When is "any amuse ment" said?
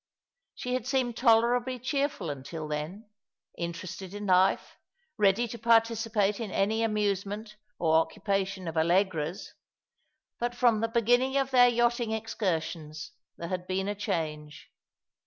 6.49-7.55